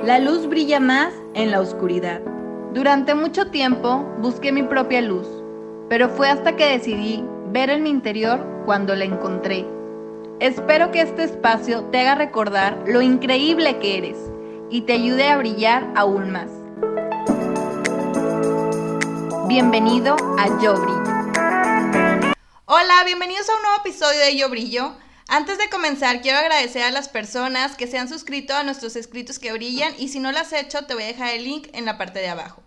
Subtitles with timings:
[0.00, 2.20] La luz brilla más en la oscuridad.
[2.72, 5.28] Durante mucho tiempo busqué mi propia luz,
[5.88, 7.22] pero fue hasta que decidí
[7.52, 9.64] ver en mi interior cuando la encontré.
[10.40, 14.18] Espero que este espacio te haga recordar lo increíble que eres
[14.70, 16.50] y te ayude a brillar aún más.
[19.46, 21.12] Bienvenido a Yo Brillo.
[22.64, 25.01] Hola, bienvenidos a un nuevo episodio de Yo Brillo.
[25.34, 29.38] Antes de comenzar, quiero agradecer a las personas que se han suscrito a nuestros escritos
[29.38, 31.86] que brillan y si no lo has hecho, te voy a dejar el link en
[31.86, 32.62] la parte de abajo.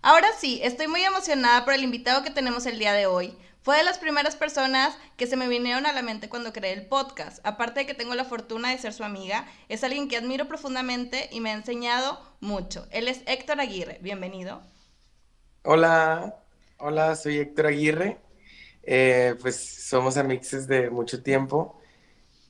[0.00, 3.36] Ahora sí, estoy muy emocionada por el invitado que tenemos el día de hoy.
[3.60, 6.86] Fue de las primeras personas que se me vinieron a la mente cuando creé el
[6.86, 7.40] podcast.
[7.44, 11.28] Aparte de que tengo la fortuna de ser su amiga, es alguien que admiro profundamente
[11.30, 12.86] y me ha enseñado mucho.
[12.92, 13.98] Él es Héctor Aguirre.
[14.00, 14.62] Bienvenido.
[15.64, 16.34] Hola,
[16.78, 18.16] hola, soy Héctor Aguirre.
[18.84, 21.78] Eh, pues somos amixes de mucho tiempo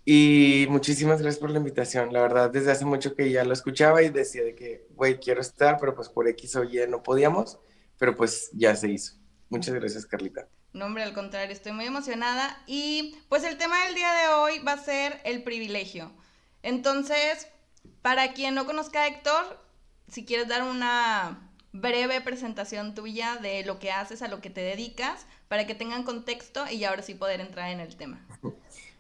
[0.08, 2.12] y muchísimas gracias por la invitación.
[2.12, 5.40] La verdad, desde hace mucho que ya lo escuchaba y decía de que, güey, quiero
[5.40, 7.58] estar, pero pues por X o Y no podíamos,
[7.98, 9.14] pero pues ya se hizo.
[9.48, 10.46] Muchas gracias, Carlita.
[10.72, 12.62] No, hombre, al contrario, estoy muy emocionada.
[12.68, 16.12] Y pues el tema del día de hoy va a ser el privilegio.
[16.62, 17.48] Entonces,
[18.00, 19.60] para quien no conozca a Héctor,
[20.06, 24.60] si quieres dar una breve presentación tuya de lo que haces, a lo que te
[24.60, 28.24] dedicas, para que tengan contexto y ahora sí poder entrar en el tema.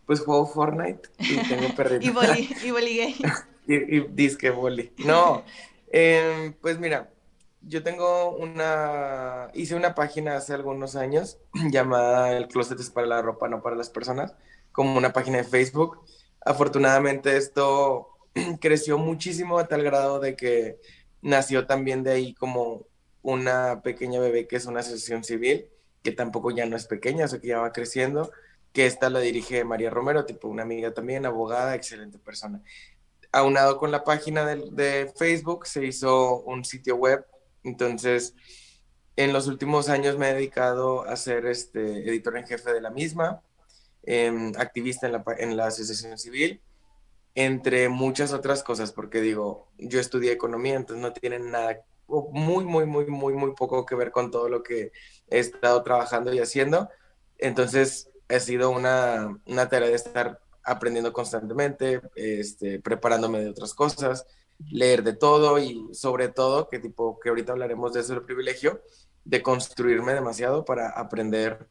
[0.06, 2.06] Pues juego Fortnite y tengo perrito.
[2.06, 3.16] y boli, y boli gay.
[3.66, 4.92] y, disque boli.
[4.98, 5.44] No,
[5.90, 7.10] em, pues mira,
[7.62, 11.38] yo tengo una, hice una página hace algunos años
[11.70, 14.34] llamada El Closet es para la ropa, no para las personas,
[14.72, 16.00] como una página de Facebook.
[16.44, 18.08] Afortunadamente esto
[18.60, 20.78] creció muchísimo a tal grado de que
[21.22, 22.86] nació también de ahí como
[23.22, 25.66] una pequeña bebé que es una asociación civil,
[26.04, 28.30] que tampoco ya no es pequeña, o sea que ya va creciendo,
[28.76, 32.62] que esta la dirige María Romero, tipo una amiga también, abogada, excelente persona.
[33.32, 37.24] Aunado con la página de, de Facebook, se hizo un sitio web,
[37.64, 38.34] entonces
[39.16, 42.90] en los últimos años me he dedicado a ser este, editor en jefe de la
[42.90, 43.40] misma,
[44.02, 46.60] em, activista en la, en la asociación civil,
[47.34, 52.84] entre muchas otras cosas, porque digo, yo estudié economía, entonces no tienen nada, muy, muy,
[52.84, 54.92] muy, muy, muy poco que ver con todo lo que
[55.30, 56.90] he estado trabajando y haciendo.
[57.38, 64.26] Entonces, ha sido una, una tarea de estar aprendiendo constantemente, este, preparándome de otras cosas,
[64.70, 68.82] leer de todo y sobre todo, que tipo, que ahorita hablaremos de eso, el privilegio,
[69.24, 71.68] de construirme demasiado para aprender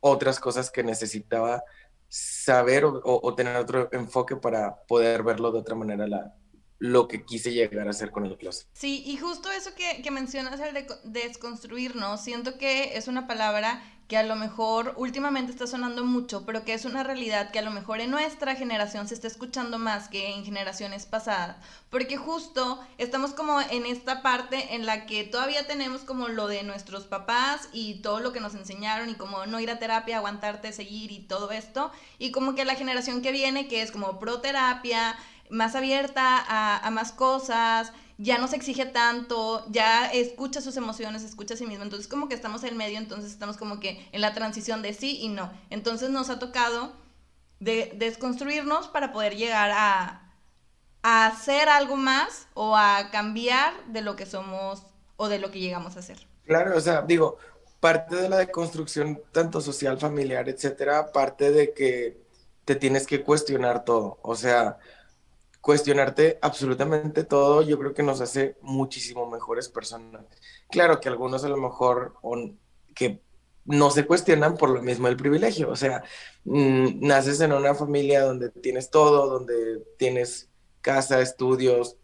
[0.00, 1.62] otras cosas que necesitaba
[2.08, 6.34] saber o, tener otro enfoque para poder verlo de otra manera la,
[6.82, 8.66] lo que quise llegar a hacer con el closet.
[8.72, 13.80] Sí, y justo eso que, que mencionas, el de desconstruirnos, siento que es una palabra
[14.08, 17.62] que a lo mejor últimamente está sonando mucho, pero que es una realidad que a
[17.62, 21.56] lo mejor en nuestra generación se está escuchando más que en generaciones pasadas,
[21.88, 26.62] porque justo estamos como en esta parte en la que todavía tenemos como lo de
[26.64, 30.72] nuestros papás y todo lo que nos enseñaron y como no ir a terapia, aguantarte,
[30.72, 34.40] seguir y todo esto, y como que la generación que viene que es como pro
[34.40, 35.16] terapia,
[35.52, 41.54] más abierta a, más cosas, ya no se exige tanto, ya escucha sus emociones, escucha
[41.54, 41.84] a sí mismo.
[41.84, 45.18] Entonces como que estamos en medio, entonces estamos como que en la transición de sí
[45.20, 45.52] y no.
[45.70, 46.94] Entonces nos ha tocado
[47.60, 50.32] de, desconstruirnos para poder llegar a,
[51.02, 54.86] a hacer algo más o a cambiar de lo que somos
[55.16, 56.26] o de lo que llegamos a hacer.
[56.46, 57.36] Claro, o sea, digo,
[57.78, 62.22] parte de la deconstrucción, tanto social, familiar, etcétera, parte de que
[62.64, 64.18] te tienes que cuestionar todo.
[64.22, 64.78] O sea,
[65.62, 70.26] cuestionarte absolutamente todo, yo creo que nos hace muchísimo mejores personas.
[70.68, 72.14] Claro que algunos a lo mejor
[72.94, 73.22] que
[73.64, 76.02] no se cuestionan por lo mismo el privilegio, o sea,
[76.44, 81.96] naces en una familia donde tienes todo, donde tienes casa, estudios,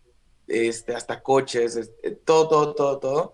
[0.47, 3.33] este, hasta coches, este, todo, todo, todo, todo,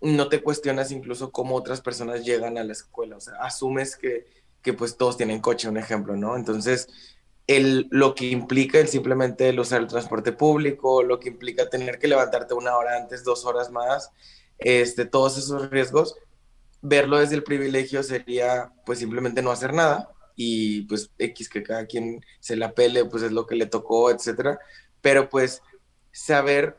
[0.00, 4.26] no te cuestionas incluso cómo otras personas llegan a la escuela, o sea, asumes que,
[4.62, 6.36] que pues todos tienen coche, un ejemplo, ¿no?
[6.36, 6.86] Entonces,
[7.46, 11.98] el, lo que implica el simplemente el usar el transporte público, lo que implica tener
[11.98, 14.10] que levantarte una hora antes, dos horas más,
[14.58, 16.16] este, todos esos riesgos,
[16.80, 21.86] verlo desde el privilegio sería pues simplemente no hacer nada y pues X que cada
[21.86, 24.58] quien se la pele, pues es lo que le tocó, etcétera,
[25.00, 25.62] pero pues
[26.12, 26.78] saber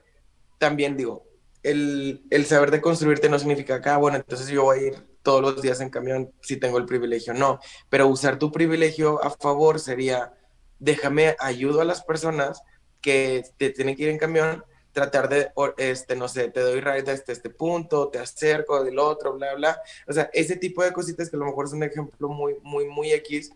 [0.57, 1.25] también digo,
[1.63, 5.07] el, el saber de construirte no significa que, ah, bueno, entonces yo voy a ir
[5.23, 7.59] todos los días en camión si tengo el privilegio, no,
[7.89, 10.33] pero usar tu privilegio a favor sería
[10.79, 12.61] déjame, ayudo a las personas
[13.01, 17.11] que te tienen que ir en camión, tratar de, este, no sé, te doy ride
[17.11, 19.81] hasta este punto, te acerco del otro, bla, bla.
[20.07, 22.87] O sea, ese tipo de cositas que a lo mejor es un ejemplo muy, muy,
[22.87, 23.51] muy X,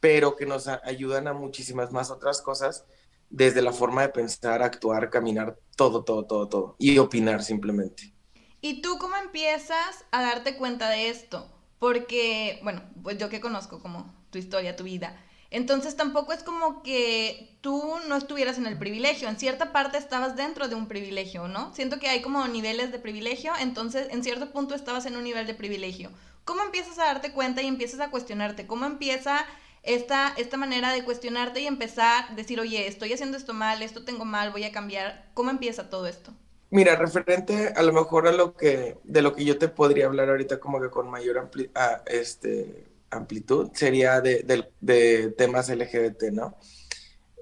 [0.00, 2.84] pero que nos ayudan a muchísimas más otras cosas
[3.30, 8.12] desde la forma de pensar, actuar, caminar, todo, todo, todo, todo, y opinar simplemente.
[8.60, 11.50] ¿Y tú cómo empiezas a darte cuenta de esto?
[11.78, 15.20] Porque, bueno, pues yo que conozco como tu historia, tu vida,
[15.54, 20.36] entonces tampoco es como que tú no estuvieras en el privilegio, en cierta parte estabas
[20.36, 21.72] dentro de un privilegio, ¿no?
[21.74, 25.46] Siento que hay como niveles de privilegio, entonces en cierto punto estabas en un nivel
[25.46, 26.10] de privilegio.
[26.44, 28.66] ¿Cómo empiezas a darte cuenta y empiezas a cuestionarte?
[28.66, 29.46] ¿Cómo empieza
[29.84, 34.04] esta, esta manera de cuestionarte y empezar a decir, oye, estoy haciendo esto mal, esto
[34.04, 35.30] tengo mal, voy a cambiar?
[35.34, 36.32] ¿Cómo empieza todo esto?
[36.70, 40.28] Mira, referente a lo mejor a lo que, de lo que yo te podría hablar
[40.30, 41.70] ahorita como que con mayor ampli
[42.06, 42.84] este,
[43.16, 44.44] amplitud, sería de,
[44.80, 46.56] de, temas LGBT, ¿no?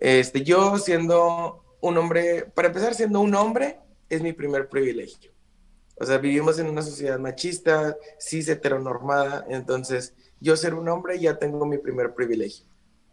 [0.00, 3.78] Este, yo siendo un hombre, para empezar, siendo un hombre,
[4.08, 5.32] es mi primer privilegio.
[5.96, 11.38] O sea, vivimos en una sociedad machista, cis heteronormada, entonces yo ser un hombre ya
[11.38, 12.66] tengo mi primer privilegio.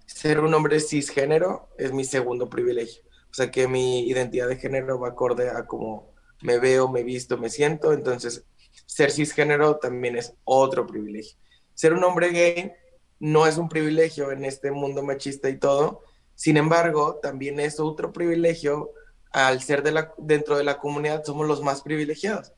[0.07, 3.03] Ser un hombre cisgénero es mi segundo privilegio.
[3.29, 6.11] O sea que mi identidad de género va acorde a cómo
[6.41, 7.93] me veo, me visto, me siento.
[7.93, 8.43] Entonces,
[8.87, 11.37] ser cisgénero también es otro privilegio.
[11.79, 12.73] Ser un hombre gay
[13.19, 16.01] no es un privilegio en este mundo machista y todo.
[16.35, 18.91] Sin embargo, también es otro privilegio
[19.31, 22.51] al ser de la, dentro de la comunidad, somos los más privilegiados.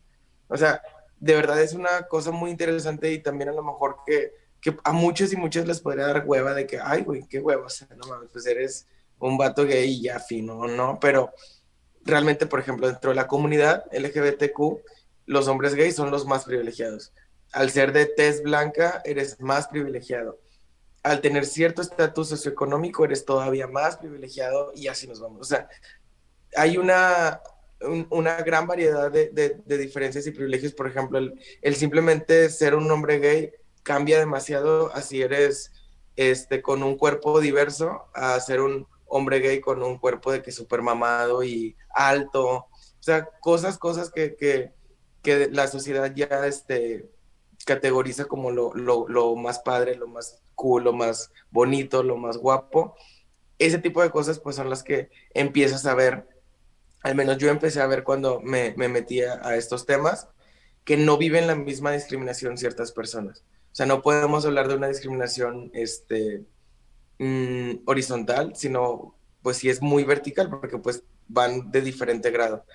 [0.47, 0.81] O sea,
[1.19, 4.91] de verdad es una cosa muy interesante y también a lo mejor que, que a
[4.91, 7.87] muchos y muchas les podría dar hueva de que, ay, güey, qué hueva, o sea,
[7.95, 8.87] no mames, pues eres
[9.19, 10.97] un vato gay y ya fino, ¿no?
[10.99, 11.31] Pero
[12.03, 14.81] realmente, por ejemplo, dentro de la comunidad LGBTQ,
[15.27, 17.13] los hombres gays son los más privilegiados.
[17.51, 20.39] Al ser de tez blanca, eres más privilegiado.
[21.03, 25.41] Al tener cierto estatus socioeconómico, eres todavía más privilegiado y así nos vamos.
[25.41, 25.67] O sea,
[26.55, 27.41] hay una,
[28.09, 30.73] una gran variedad de, de, diferencias y privilegios.
[30.73, 31.19] Por ejemplo,
[31.61, 33.51] el, simplemente ser un hombre gay
[33.83, 35.71] cambia demasiado a si eres
[36.15, 40.51] este, con un cuerpo diverso a ser un hombre gay con un cuerpo de que
[40.51, 42.47] súper mamado y alto.
[42.47, 42.69] O
[43.03, 44.71] sea, cosas, cosas que, que,
[45.21, 47.09] que la sociedad ya este,
[47.65, 52.37] categoriza como lo, lo, lo, más padre, lo más cool, lo más bonito, lo más
[52.37, 52.95] guapo.
[53.59, 56.27] Ese tipo de cosas pues son las que empiezas a ver,
[57.03, 60.27] al menos yo empecé a ver cuando me, me metía a estos temas,
[60.83, 63.43] que no viven la misma discriminación ciertas personas.
[63.71, 66.45] O sea, no podemos hablar de una discriminación este,
[67.23, 72.65] Mm, horizontal, sino pues sí es muy vertical porque pues van de diferente grado.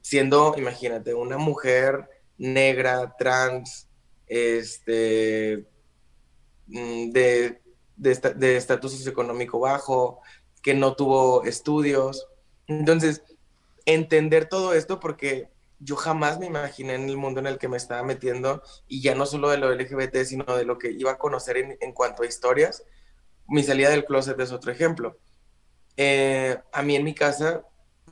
[0.00, 3.86] Siendo, imagínate, una mujer negra, trans,
[4.32, 5.66] este,
[6.68, 7.60] mm, de,
[7.96, 10.20] de estatus socioeconómico bajo,
[10.62, 12.28] que no tuvo estudios.
[12.66, 13.22] Entonces,
[13.84, 15.48] entender todo esto porque
[15.80, 19.14] yo jamás me imaginé en el mundo en el que me estaba metiendo y ya
[19.14, 22.26] no solo de lo LGBT, sino de lo que iba a conocer en, cuanto a
[22.26, 22.84] historias
[23.48, 25.18] mi salida del closet es otro ejemplo.
[25.96, 27.64] Eh, a mí en mi casa,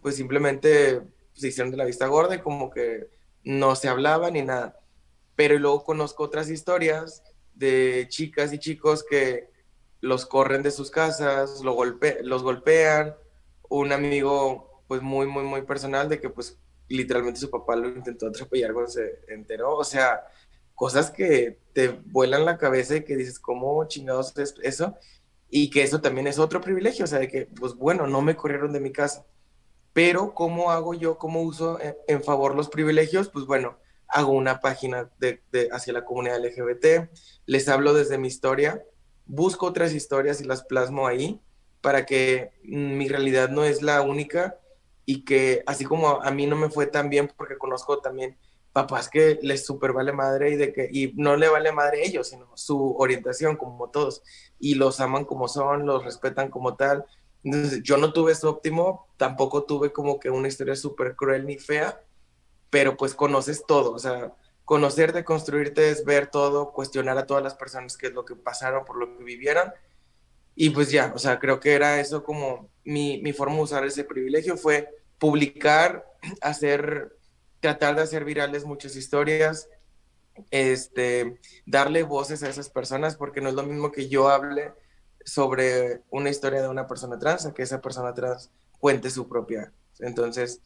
[0.02, 1.00] pues simplemente
[1.32, 3.08] se hicieron de la vista gorda y como que
[3.44, 4.79] no se hablaba ni nada.
[5.40, 7.22] Pero luego conozco otras historias
[7.54, 9.48] de chicas y chicos que
[10.02, 13.14] los corren de sus casas, los golpean.
[13.70, 16.58] Un amigo, pues muy, muy, muy personal, de que pues
[16.88, 19.78] literalmente su papá lo intentó atropellar cuando se enteró.
[19.78, 20.26] O sea,
[20.74, 24.94] cosas que te vuelan la cabeza y que dices, ¿cómo chingados es eso?
[25.48, 28.36] y que eso también es otro privilegio, o sea, de que, pues bueno, no me
[28.36, 29.24] corrieron de mi casa,
[29.94, 33.30] pero ¿cómo hago yo, cómo uso en, favor los privilegios?
[33.30, 33.76] Pues bueno,
[34.12, 35.10] hago una página
[35.72, 37.10] hacia la comunidad LGBT,
[37.46, 38.82] les hablo desde mi historia,
[39.26, 41.40] busco otras historias y las plasmo ahí
[41.80, 44.58] para que mi realidad no es la única
[45.06, 48.36] y que así como a mí no me fue tan bien porque conozco también
[48.72, 52.06] papás que les super vale madre y de que y no le vale madre a
[52.06, 54.22] ellos, sino su orientación como todos
[54.58, 57.04] y los aman como son, los respetan como tal.
[57.42, 62.00] Yo no tuve eso óptimo, tampoco tuve como que una historia súper cruel ni fea,
[62.70, 64.32] pero pues conoces todo, o sea,
[64.64, 68.36] conocer de construirte es ver todo, cuestionar a todas las personas qué es lo que
[68.36, 69.72] pasaron, por lo que vivieron.
[70.54, 73.84] Y pues ya, o sea, creo que era eso como mi, mi forma de usar
[73.84, 76.06] ese privilegio fue publicar,
[76.40, 77.16] hacer
[77.60, 79.68] tratar de hacer virales muchas historias,
[80.50, 84.72] este, darle voces a esas personas, porque no es lo mismo que yo hable
[85.24, 89.72] sobre una historia de una persona trans, a que esa persona trans cuente su propia.
[89.98, 90.62] Entonces,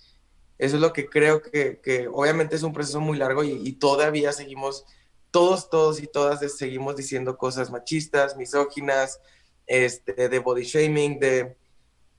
[0.59, 4.33] eso es lo que creo que, que obviamente es un proceso muy largo y, todavía
[4.33, 4.85] seguimos,
[5.31, 9.21] todos, todos y todas seguimos diciendo cosas machistas, misóginas,
[9.67, 11.57] este, de body shaming, de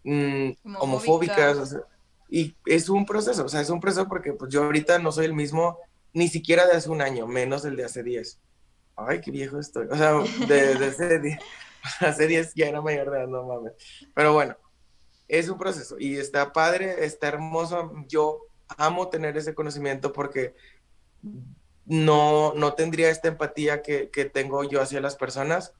[0.03, 1.77] mm, homofóbicas.
[2.29, 5.25] Y es un proceso, o sea, es un proceso porque pues, yo ahorita no soy
[5.25, 5.79] el mismo
[6.11, 8.39] ni siquiera de hace un año, menos el de hace 10.
[8.97, 9.87] Ay, qué viejo estoy.
[9.89, 10.13] O sea,
[10.47, 11.39] de, de hace 10,
[11.99, 13.73] hace 10 ya era mayor de edad, no mames.
[14.13, 14.57] Pero bueno,
[15.27, 17.91] es un proceso y está padre, está hermoso.
[18.07, 18.41] Yo
[18.77, 20.55] amo tener ese conocimiento porque
[21.85, 25.73] no, no tendría esta empatía que, que tengo yo hacia las personas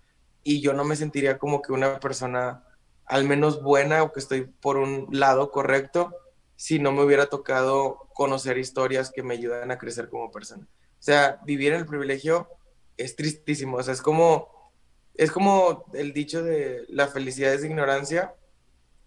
[0.44, 2.64] y yo no me sentiría como que una persona
[3.06, 6.14] al menos buena o que estoy por un lado correcto
[6.56, 10.68] si no me hubiera tocado conocer historias que me ayudan a crecer como persona.
[11.00, 12.50] O sea, vivir en el privilegio
[12.98, 14.72] es tristísimo, o sea, es como,
[15.16, 18.34] es como el dicho de la felicidad es ignorancia,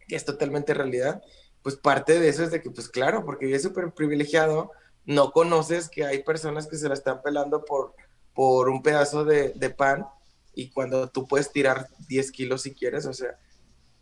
[0.09, 1.23] que es totalmente realidad,
[1.63, 4.73] pues parte de eso es de que, pues claro, porque vives súper privilegiado,
[5.05, 7.95] no conoces que hay personas que se la están pelando por,
[8.35, 10.07] por un pedazo de, de pan
[10.55, 13.39] y cuando tú puedes tirar 10 kilos si quieres, o sea,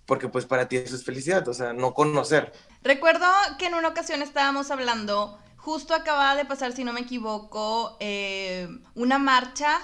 [0.07, 2.53] porque pues para ti eso es felicidad, o sea, no conocer.
[2.83, 3.27] Recuerdo
[3.59, 8.69] que en una ocasión estábamos hablando, justo acababa de pasar, si no me equivoco, eh,
[8.95, 9.79] una marcha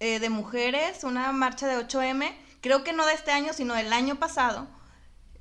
[0.00, 3.92] eh, de mujeres, una marcha de 8M, creo que no de este año, sino del
[3.92, 4.68] año pasado,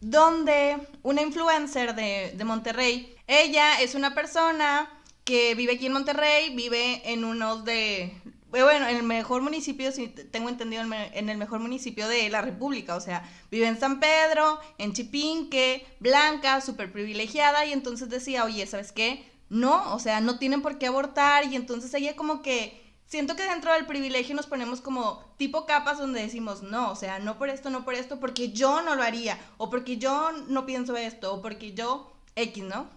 [0.09, 4.89] donde una influencer de, de Monterrey, ella es una persona
[5.23, 8.13] que vive aquí en Monterrey, vive en uno de
[8.61, 12.95] bueno, en el mejor municipio, si tengo entendido, en el mejor municipio de la República,
[12.95, 18.67] o sea, vive en San Pedro, en Chipinque, blanca, súper privilegiada, y entonces decía, oye,
[18.67, 19.25] ¿sabes qué?
[19.49, 22.82] No, o sea, no tienen por qué abortar, y entonces ella como que,
[23.13, 27.19] siento que dentro del privilegio nos ponemos como tipo capas donde decimos, no, o sea,
[27.19, 30.65] no por esto, no por esto, porque yo no lo haría, o porque yo no
[30.65, 32.89] pienso esto, o porque yo X, ¿no?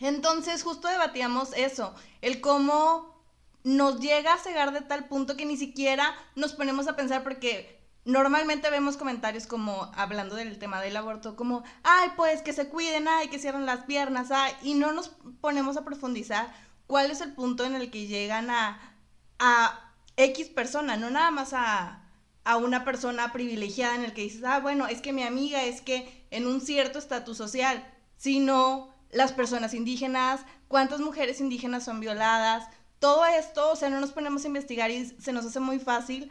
[0.00, 3.22] Entonces justo debatíamos eso, el cómo
[3.62, 7.80] nos llega a cegar de tal punto que ni siquiera nos ponemos a pensar porque
[8.04, 13.06] normalmente vemos comentarios como hablando del tema del aborto, como, ay, pues que se cuiden,
[13.06, 16.52] ay, que cierren las piernas, ay, y no nos ponemos a profundizar
[16.88, 18.96] cuál es el punto en el que llegan a,
[19.38, 22.02] a X persona, no nada más a,
[22.44, 25.80] a una persona privilegiada en el que dices, ah, bueno, es que mi amiga es
[25.80, 32.68] que en un cierto estatus social, sino las personas indígenas, cuántas mujeres indígenas son violadas,
[32.98, 36.30] todo esto, o sea, no nos ponemos a investigar y se nos hace muy fácil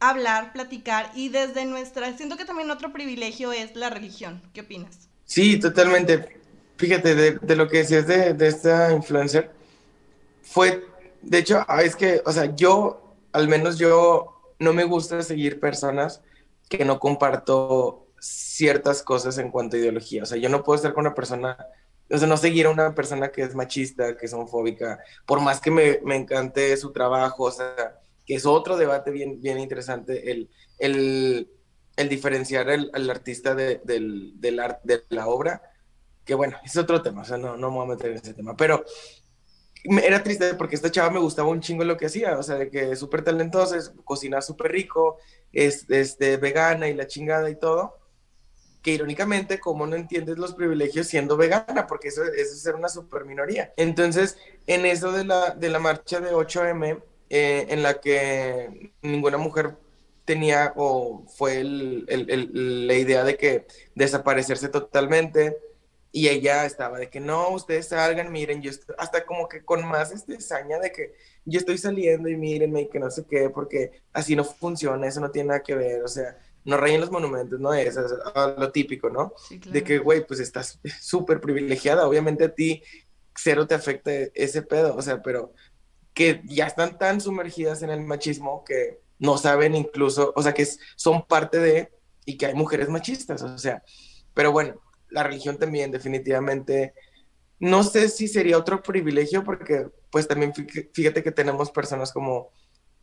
[0.00, 4.42] hablar, platicar y desde nuestra, siento que también otro privilegio es la religión.
[4.52, 5.08] ¿Qué opinas?
[5.24, 6.40] Sí, totalmente.
[6.76, 9.50] Fíjate, de, lo que decías de, de, esta influencer,
[10.42, 10.86] fue,
[11.26, 15.60] de hecho, ah, es que, o sea, yo, al menos yo, no me gusta seguir
[15.60, 16.22] personas
[16.68, 20.22] que no comparto ciertas cosas en cuanto a ideología.
[20.22, 21.56] O sea, yo no puedo estar con una persona
[22.10, 25.60] o sea, no seguir a una persona que es machista, que es homofóbica, por más
[25.60, 30.30] que me, me encante su trabajo, o sea, que es otro debate bien, bien interesante,
[30.30, 31.50] el, el,
[31.96, 35.62] el diferenciar al artista de, del, del de la obra,
[36.24, 38.34] que bueno, es otro tema, o sea, no, no me voy a meter en ese
[38.34, 38.84] tema, pero
[39.84, 42.70] era triste porque esta chava me gustaba un chingo lo que hacía, o sea, de
[42.70, 45.18] que súper talentosa, cocina súper rico,
[45.52, 47.98] es este, vegana y la chingada y todo,
[48.82, 51.86] que irónicamente, como no entiendes los privilegios siendo vegana?
[51.86, 53.72] Porque eso, es ser una super minoría.
[53.76, 54.36] Entonces,
[54.66, 59.76] en eso de la, de la marcha de 8M, eh, en la que ninguna mujer
[60.24, 65.56] tenía o fue el, la idea de que desaparecerse totalmente
[66.16, 69.84] y ella estaba de que no, ustedes salgan, miren, yo estoy, hasta como que con
[69.84, 71.12] más este saña de que
[71.44, 75.20] yo estoy saliendo y mírenme y que no sé qué, porque así no funciona, eso
[75.20, 77.74] no tiene nada que ver, o sea, no rayen los monumentos, ¿no?
[77.74, 78.12] Es, es
[78.56, 79.32] lo típico, ¿no?
[79.72, 82.80] De que, güey, pues estás súper privilegiada, obviamente a ti
[83.34, 85.52] cero te afecta ese pedo, o sea, pero
[86.12, 90.64] que ya están tan sumergidas en el machismo que no saben incluso, o sea, que
[90.94, 91.90] son parte de,
[92.24, 93.82] y que hay mujeres machistas, o sea,
[94.32, 94.80] pero bueno,
[95.14, 96.92] la religión también definitivamente,
[97.58, 100.52] no sé si sería otro privilegio porque pues también
[100.92, 102.50] fíjate que tenemos personas como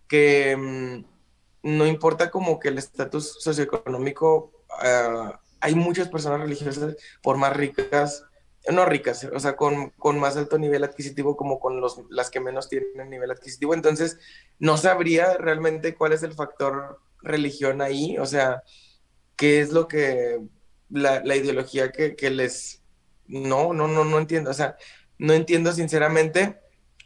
[0.07, 0.55] que...
[0.55, 1.11] Mm,
[1.63, 4.51] no importa como que el estatus socioeconómico,
[4.81, 8.25] ah, hay muchas personas religiosas, por más ricas,
[8.71, 12.39] no ricas, o sea, con, con más alto nivel adquisitivo como con los, las que
[12.39, 13.73] menos tienen nivel adquisitivo.
[13.73, 14.19] Entonces,
[14.59, 18.63] no sabría realmente cuál es el factor religión ahí, o sea,
[19.35, 20.39] qué es lo que,
[20.91, 22.81] la, la ideología que, que les...
[23.27, 24.75] No, no, no, no entiendo, o sea,
[25.17, 26.59] no entiendo sinceramente,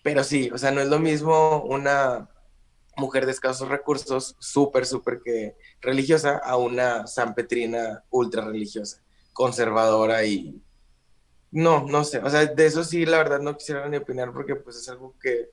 [0.03, 2.29] pero sí, o sea, no es lo mismo una
[2.97, 10.61] mujer de escasos recursos, súper, súper que religiosa, a una sanpetrina ultra religiosa, conservadora y...
[11.51, 14.55] No, no sé, o sea, de eso sí, la verdad no quisiera ni opinar porque
[14.55, 15.51] pues es algo que,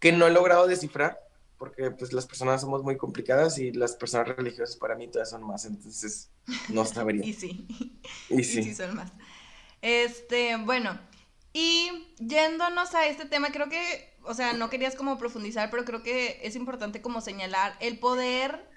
[0.00, 1.18] que no he logrado descifrar,
[1.62, 5.46] porque pues las personas somos muy complicadas y las personas religiosas para mí todas son
[5.46, 6.32] más, entonces
[6.68, 7.24] no sabría.
[7.24, 7.68] y sí,
[8.28, 8.58] y sí.
[8.58, 9.12] y sí son más.
[9.80, 10.98] Este, bueno,
[11.52, 11.88] y
[12.18, 16.40] yéndonos a este tema, creo que o sea, no querías como profundizar, pero creo que
[16.42, 18.68] es importante como señalar el poder,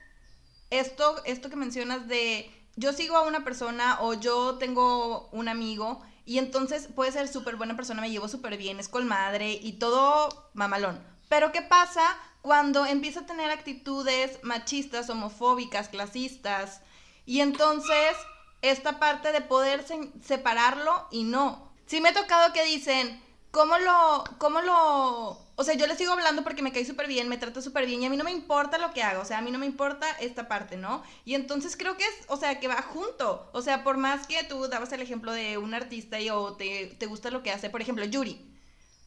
[0.69, 6.03] esto, esto que mencionas de yo sigo a una persona o yo tengo un amigo
[6.23, 10.51] y entonces puede ser súper buena persona, me llevo súper bien, es colmadre y todo
[10.53, 11.03] mamalón.
[11.29, 12.03] Pero ¿qué pasa
[12.45, 16.81] cuando empieza a tener actitudes machistas, homofóbicas, clasistas?
[17.25, 18.15] Y entonces
[18.61, 19.83] esta parte de poder
[20.23, 21.71] separarlo y no.
[21.87, 26.13] Sí me ha tocado que dicen, ¿cómo lo, cómo lo o sea, yo le sigo
[26.13, 28.31] hablando porque me cae súper bien, me trata súper bien y a mí no me
[28.31, 31.01] importa lo que haga, o sea, a mí no me importa esta parte, ¿no?
[31.23, 34.43] Y entonces creo que es, o sea, que va junto, o sea, por más que
[34.43, 37.71] tú dabas el ejemplo de un artista y o te, te gusta lo que hace,
[37.71, 38.54] por ejemplo, Yuri,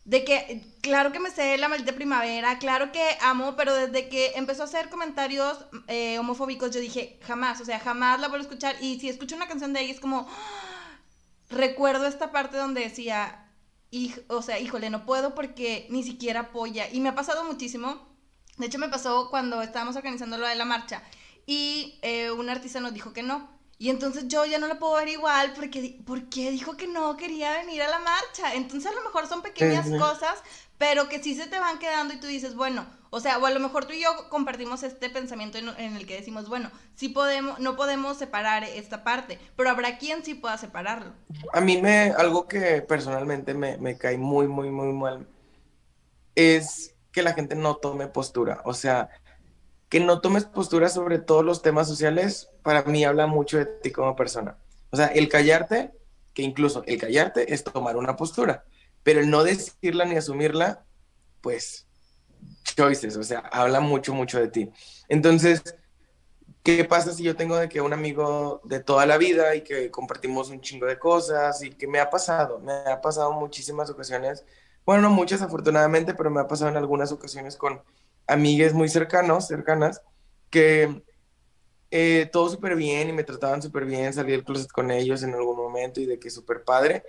[0.09, 4.33] de que, claro que me sé la maldita primavera, claro que amo, pero desde que
[4.37, 8.49] empezó a hacer comentarios eh, homofóbicos, yo dije, jamás, o sea, jamás la vuelvo a
[8.49, 8.77] escuchar.
[8.81, 11.00] Y si escucho una canción de ella, es como, ¡ah!
[11.50, 13.50] recuerdo esta parte donde decía,
[14.29, 16.88] o sea, híjole, no puedo porque ni siquiera apoya.
[16.91, 18.09] Y me ha pasado muchísimo.
[18.57, 21.03] De hecho, me pasó cuando estábamos organizando lo de la marcha
[21.45, 23.58] y eh, un artista nos dijo que no.
[23.80, 27.52] Y entonces yo ya no lo puedo ver igual porque, porque dijo que no quería
[27.58, 28.54] venir a la marcha.
[28.54, 30.42] Entonces a lo mejor son pequeñas cosas,
[30.78, 33.50] pero que sí se te van quedando y tú dices, bueno, o sea, o a
[33.50, 37.61] lo mejor tú y yo compartimos este pensamiento en, el que decimos, bueno, sí podemos,
[37.61, 41.12] no podemos separar esta parte, pero habrá quien sí pueda separarlo.
[41.52, 45.26] A mí me, algo que personalmente me, me cae muy, muy, muy mal,
[46.35, 48.61] es que la gente no tome postura.
[48.64, 49.08] O sea,
[49.88, 53.90] que no tomes postura sobre todos los temas sociales, para mí habla mucho de ti
[53.90, 54.57] como persona.
[54.90, 55.92] O sea, el callarte,
[56.35, 58.64] que incluso el callarte es tomar una postura
[59.09, 60.85] pero el no decirla ni asumirla,
[61.40, 61.87] pues,
[62.76, 64.71] choices, o sea, habla mucho, mucho de ti.
[65.09, 65.62] Entonces,
[66.62, 69.90] ¿qué pasa si yo tengo de que un amigo de toda la vida y que
[69.90, 74.45] compartimos un chingo de cosas y que me ha pasado, me ha pasado muchísimas ocasiones,
[74.85, 77.83] bueno, no muchas afortunadamente, pero me ha pasado en algunas ocasiones con
[78.28, 80.02] amigues muy cercanos, cercanas,
[80.50, 81.02] que
[81.90, 85.35] eh, todo súper bien y me trataban súper bien, salí del closet con ellos en
[85.35, 87.02] algún momento y de que súper padre,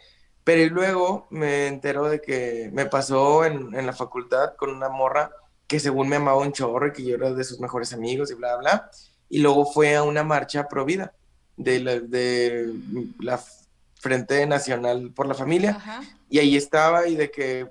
[0.43, 5.31] pero luego me entero de que me pasó en, en, la facultad con una morra
[5.67, 8.33] que según me amaba un chorro y que yo era de sus mejores amigos y
[8.33, 8.89] bla, bla.
[9.29, 11.13] Y luego fue a una marcha pro vida
[11.57, 12.73] de la, de
[13.19, 13.39] la
[13.99, 15.77] Frente Nacional por la Familia.
[16.29, 17.67] Y ahí estaba y de que...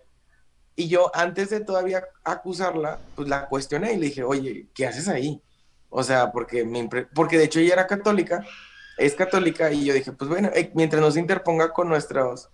[0.79, 5.09] Y yo antes de todavía acusarla, pues la cuestioné y le dije, oye, ¿qué haces
[5.09, 5.43] ahí?
[5.91, 8.47] O sea, porque, me porque de hecho ella era católica,
[8.97, 12.49] es católica, y yo dije, pues bueno, eh, mientras nos interponga con nuestros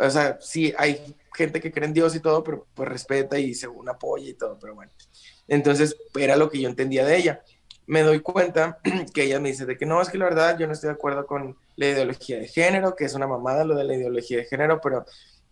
[0.00, 3.54] o sea, sí hay gente que cree en Dios y todo, pero pues respeta y
[3.54, 4.90] según apoya y todo, pero bueno.
[5.48, 7.42] Entonces, era lo que yo entendía de ella.
[7.86, 8.78] Me doy cuenta
[9.14, 10.94] que ella me dice de que no, es que la verdad yo no estoy de
[10.94, 14.44] acuerdo con la ideología de género, que es una mamada lo de la ideología de
[14.44, 15.04] género, pero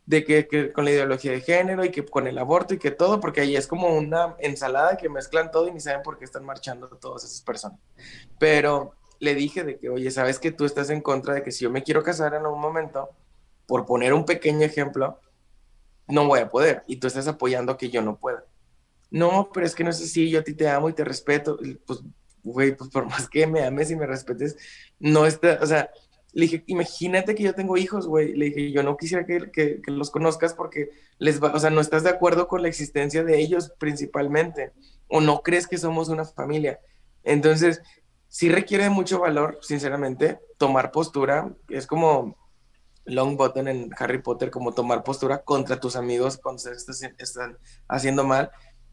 [0.08, 3.20] de que, con la ideología de género y que con el aborto y que todo,
[3.20, 6.46] porque ahí es como una ensalada que mezclan todo y ni saben por qué están
[6.46, 7.78] marchando todas esas personas.
[8.38, 11.64] Pero le dije de que, oye, sabes que tú estás en contra de que si
[11.64, 13.10] yo me quiero casar en algún momento,
[13.66, 15.20] por poner un pequeño ejemplo,
[16.06, 18.46] no voy a poder y tú estás apoyando que yo no pueda.
[19.10, 21.58] No, pero es que no es así, yo a ti te amo y te respeto.
[21.86, 22.00] Pues,
[22.42, 24.56] güey, pues por más que me ames y me respetes,
[24.98, 25.90] no está, o sea,
[26.32, 28.34] le dije, imagínate que yo tengo hijos, güey.
[28.34, 31.80] Le dije, yo no quisiera que, que, los conozcas porque les va, o sea, no
[31.80, 34.72] estás de acuerdo con la existencia de ellos principalmente,
[35.08, 36.80] o no crees que somos una familia.
[37.24, 37.82] Entonces,
[38.28, 41.54] sí requiere mucho valor, sinceramente, tomar postura.
[41.68, 42.36] Es como,
[43.08, 46.72] long button en Harry Potter, como tomar postura contra tus amigos cuando se
[47.18, 48.50] están haciendo mal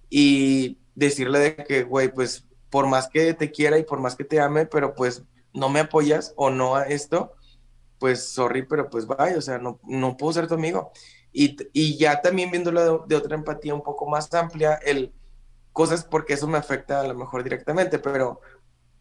[0.09, 4.23] y decirle de que, güey, pues por más que te quiera y por más que
[4.23, 5.23] te ame, pero pues
[5.55, 7.33] no me apoyas o no a esto,
[7.99, 10.91] pues sorry, pero pues vaya, o sea, no, no puedo ser tu amigo.
[11.31, 15.13] Y, y ya también viéndolo de, de, otra empatía un poco más amplia, el
[15.73, 18.39] cosas porque eso me afecta a lo mejor directamente, pero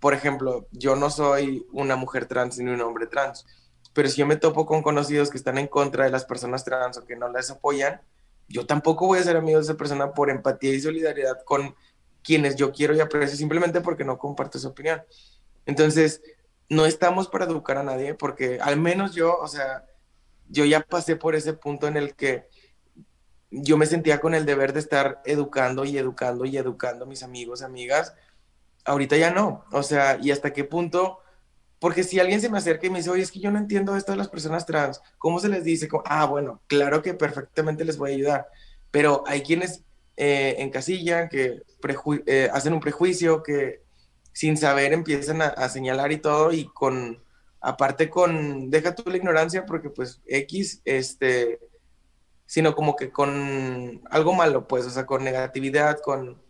[0.01, 3.47] por ejemplo, yo no soy una mujer trans ni un hombre trans
[3.95, 6.99] pero si yo me topo con conocidos que están en contra de las personas trans
[6.99, 8.03] o que no las apoyan,
[8.49, 11.75] yo tampoco voy a ser amigo de esa persona por empatía y solidaridad con
[12.23, 15.03] quienes yo quiero y aprecio simplemente porque no comparto su opinión.
[15.65, 16.21] Entonces,
[16.69, 19.85] no estamos para educar a nadie porque al menos yo, o sea,
[20.49, 22.49] yo ya pasé por ese punto en el que
[23.51, 27.23] yo me sentía con el deber de estar educando y educando y educando a mis
[27.23, 28.15] amigos, amigas.
[28.85, 29.65] Ahorita ya no.
[29.71, 31.21] O sea, ¿y hasta qué punto
[31.85, 33.95] porque si alguien se me acerca y me dice, oye, es que yo no entiendo
[33.95, 35.87] esto de las personas trans, ¿cómo se les dice?
[36.07, 38.47] Ah, bueno, claro que perfectamente les voy a ayudar,
[38.91, 39.85] pero hay quienes
[40.17, 41.63] eh, encasillan, que
[42.27, 43.83] eh, hacen un prejuicio, que
[44.35, 47.23] sin saber empiezan a, señalar y todo, y con,
[47.61, 51.61] aparte con, deja tú la ignorancia, porque pues X, este,
[52.45, 56.43] sino como que con algo malo, pues, o sea, con negatividad, con,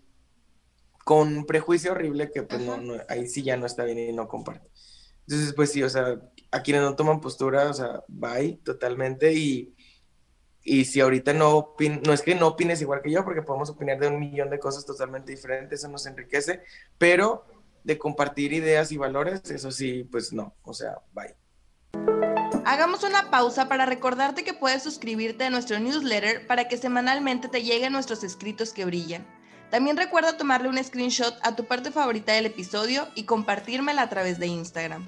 [1.05, 2.79] con prejuicio horrible que pues no,
[3.11, 4.67] ahí sí ya no está bien y no comparto.
[5.27, 6.19] Entonces, pues sí, o sea,
[6.51, 9.77] a quienes no toman postura, o sea, bye totalmente y,
[10.63, 13.69] y si ahorita no opin no es que no opines igual que yo, porque podemos
[13.69, 16.63] opinar de un millón de cosas totalmente diferentes, eso nos enriquece,
[16.97, 17.45] pero
[17.85, 21.37] de compartir ideas y valores, eso sí, pues no, o sea, bye.
[22.65, 27.63] Hagamos una pausa para recordarte que puedes suscribirte a nuestro newsletter para que semanalmente te
[27.63, 29.25] lleguen nuestros escritos que brillan.
[29.71, 34.39] También recuerda tomarle un screenshot a tu parte favorita del episodio y compartírmela a través
[34.39, 35.07] de Instagram.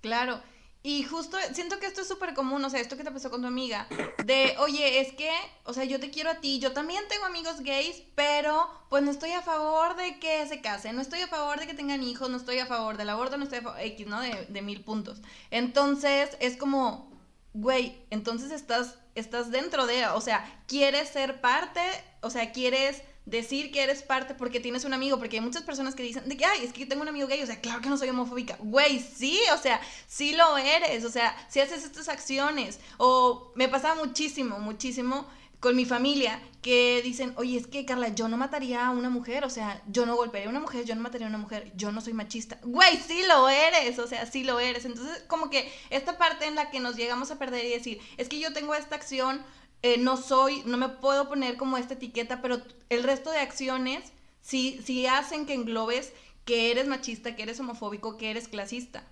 [0.00, 0.40] Claro,
[0.86, 3.40] y justo siento que esto es súper común, o sea, esto que te pasó con
[3.40, 3.88] tu amiga,
[4.22, 5.30] de, oye, es que,
[5.64, 9.10] o sea, yo te quiero a ti, yo también tengo amigos gays, pero pues no
[9.10, 12.28] estoy a favor de que se casen, no estoy a favor de que tengan hijos,
[12.28, 14.20] no estoy a favor del aborto, no estoy a favor, X, ¿no?
[14.20, 15.22] De, de mil puntos.
[15.50, 17.10] Entonces, es como,
[17.54, 21.80] güey, entonces estás, estás dentro de, o sea, quieres ser parte,
[22.20, 25.94] o sea, quieres decir que eres parte porque tienes un amigo, porque hay muchas personas
[25.94, 27.88] que dicen de que, ay, es que tengo un amigo gay, o sea, claro que
[27.88, 28.56] no soy homofóbica.
[28.60, 32.80] Güey, sí, o sea, sí lo eres, o sea, si haces estas acciones.
[32.98, 35.26] O me pasa muchísimo, muchísimo
[35.64, 39.44] con mi familia que dicen, oye, es que Carla, yo no mataría a una mujer,
[39.44, 41.90] o sea, yo no golpearía a una mujer, yo no mataría a una mujer, yo
[41.90, 42.58] no soy machista.
[42.62, 44.84] Güey, sí lo eres, o sea, sí lo eres.
[44.84, 48.28] Entonces, como que esta parte en la que nos llegamos a perder y decir, es
[48.28, 49.42] que yo tengo esta acción,
[49.84, 54.12] eh, no soy, no me puedo poner como esta etiqueta, pero el resto de acciones
[54.40, 56.14] sí, sí hacen que englobes
[56.46, 59.04] que eres machista, que eres homofóbico, que eres clasista.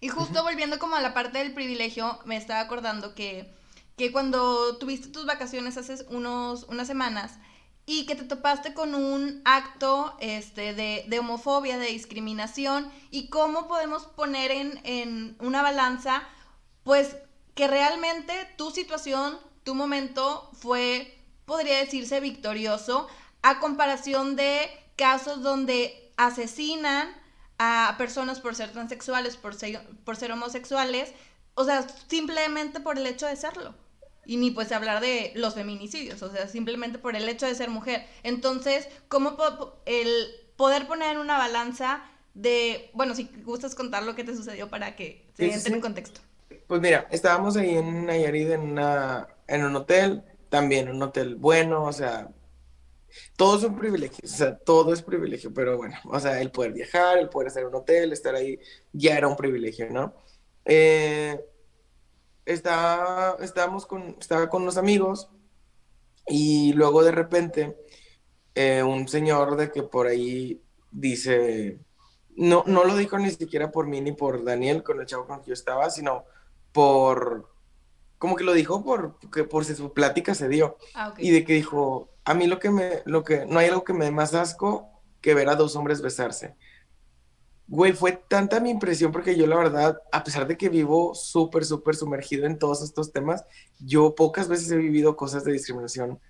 [0.00, 3.52] Y justo volviendo como a la parte del privilegio, me estaba acordando que,
[3.98, 7.34] que cuando tuviste tus vacaciones hace unos, unas semanas
[7.84, 13.68] y que te topaste con un acto este, de, de homofobia, de discriminación, y cómo
[13.68, 16.22] podemos poner en, en una balanza,
[16.84, 17.18] pues
[17.54, 23.08] que realmente tu situación tu momento fue, podría decirse, victorioso
[23.42, 27.08] a comparación de casos donde asesinan
[27.58, 31.12] a personas por ser transexuales, por ser, por ser homosexuales,
[31.54, 33.74] o sea, simplemente por el hecho de serlo.
[34.26, 37.70] Y ni pues hablar de los feminicidios, o sea, simplemente por el hecho de ser
[37.70, 38.06] mujer.
[38.22, 39.36] Entonces, ¿cómo
[39.86, 42.02] el poder poner en una balanza
[42.34, 46.20] de, bueno, si gustas contar lo que te sucedió para que se entre en contexto?
[46.66, 51.84] Pues mira, estábamos ahí en Nayarit en una en un hotel, también un hotel bueno,
[51.84, 52.30] o sea,
[53.36, 56.72] todo es un privilegio, o sea, todo es privilegio, pero bueno, o sea, el poder
[56.72, 58.58] viajar, el poder en un hotel, estar ahí,
[58.92, 60.14] ya era un privilegio, ¿no?
[60.64, 61.38] Eh,
[62.46, 63.36] estaba,
[63.88, 65.28] con, estaba con unos amigos
[66.26, 67.76] y luego de repente
[68.54, 71.80] eh, un señor de que por ahí dice,
[72.36, 75.38] no, no lo dijo ni siquiera por mí ni por Daniel, con el chavo con
[75.38, 76.24] el que yo estaba, sino
[76.72, 77.50] por
[78.20, 80.76] como que lo dijo por, que por si su plática se dio.
[80.94, 83.82] Ah, y de que dijo, a mí lo que me, lo que, no hay algo
[83.82, 84.90] que me dé más asco
[85.22, 86.54] que ver a dos hombres besarse.
[87.66, 91.64] Güey, fue tanta mi impresión porque yo la verdad, a pesar de que vivo súper,
[91.64, 93.42] súper sumergido en todos estos temas,
[93.78, 96.20] yo pocas veces he vivido cosas de discriminación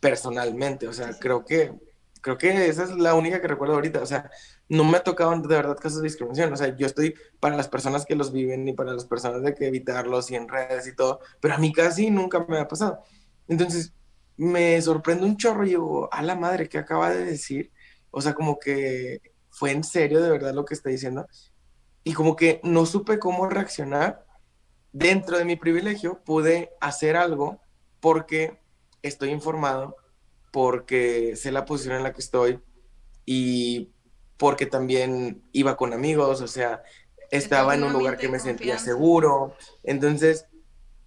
[0.00, 0.88] personalmente.
[0.88, 1.74] O sea, creo que,
[2.22, 4.00] creo que esa es la única que recuerdo ahorita.
[4.00, 4.30] O sea,
[4.68, 6.52] no me ha tocado de verdad casos de discriminación.
[6.52, 9.54] O sea, yo estoy para las personas que los viven y para las personas de
[9.54, 13.00] que evitarlos y en redes y todo, pero a mí casi nunca me ha pasado.
[13.48, 13.92] Entonces,
[14.36, 17.72] me sorprende un chorro y digo, a la madre, ¿qué acaba de decir?
[18.10, 21.26] O sea, como que fue en serio de verdad lo que está diciendo.
[22.02, 24.26] Y como que no supe cómo reaccionar.
[24.92, 27.60] Dentro de mi privilegio pude hacer algo
[28.00, 28.60] porque
[29.02, 29.96] estoy informado,
[30.52, 32.60] porque sé la posición en la que estoy
[33.26, 33.93] y
[34.36, 36.82] porque también iba con amigos, o sea,
[37.30, 39.56] estaba en un lugar que me sentía seguro.
[39.82, 40.46] Entonces,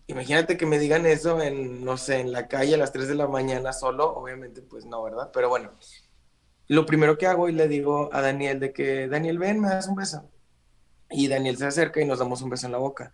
[0.07, 3.15] imagínate que me digan eso en, no sé, en la calle a las 3 de
[3.15, 5.29] la mañana solo, obviamente pues no, ¿verdad?
[5.33, 5.71] Pero bueno,
[6.67, 9.87] lo primero que hago y le digo a Daniel de que, Daniel, ven, me das
[9.87, 10.29] un beso.
[11.09, 13.13] Y Daniel se acerca y nos damos un beso en la boca.